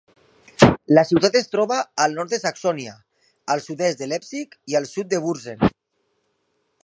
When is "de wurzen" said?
5.15-5.69